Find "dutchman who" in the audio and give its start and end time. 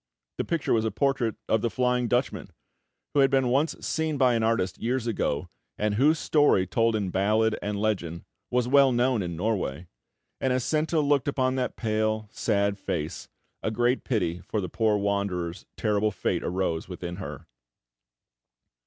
2.07-3.19